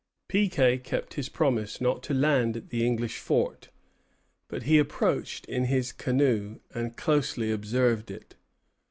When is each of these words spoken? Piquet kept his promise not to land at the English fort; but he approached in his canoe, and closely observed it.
Piquet 0.29 0.79
kept 0.79 1.13
his 1.13 1.29
promise 1.29 1.79
not 1.79 2.01
to 2.01 2.13
land 2.15 2.57
at 2.57 2.69
the 2.71 2.83
English 2.83 3.19
fort; 3.19 3.69
but 4.47 4.63
he 4.63 4.79
approached 4.79 5.45
in 5.45 5.65
his 5.65 5.91
canoe, 5.91 6.57
and 6.73 6.97
closely 6.97 7.51
observed 7.51 8.09
it. 8.09 8.33